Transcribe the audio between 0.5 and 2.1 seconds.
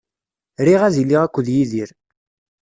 Riɣ ad iliɣ akked Yidir.